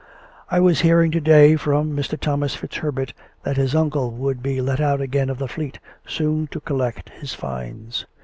"I 0.49 0.59
was 0.59 0.81
hearing 0.81 1.11
to 1.11 1.19
day 1.21 1.55
from 1.55 1.95
Mr. 1.95 2.19
Thomas 2.19 2.55
FitzHerbert 2.55 3.13
that 3.43 3.55
his 3.57 3.75
uncle 3.75 4.09
would 4.09 4.41
be 4.41 4.59
let 4.59 4.81
out 4.81 4.99
again 4.99 5.29
of 5.29 5.37
the 5.37 5.47
Fleet 5.47 5.77
soon 6.07 6.47
to 6.47 6.59
collect 6.59 7.09
his 7.09 7.35
fines." 7.35 8.07